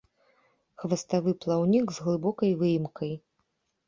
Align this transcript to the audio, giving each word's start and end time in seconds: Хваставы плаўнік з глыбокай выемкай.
Хваставы 0.83 1.33
плаўнік 1.43 1.87
з 1.97 2.05
глыбокай 2.05 2.51
выемкай. 2.63 3.13